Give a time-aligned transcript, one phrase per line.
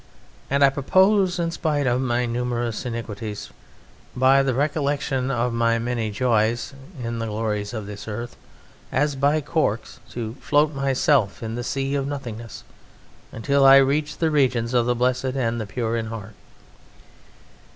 [0.49, 3.51] And I propose in spite of my numerous iniquities,
[4.15, 8.35] by the recollection of my many joys in the glories of this earth,
[8.91, 12.63] as by corks, to float myself in the sea of nothingness
[13.31, 16.33] until I reach the regions of the Blessed and the pure in heart.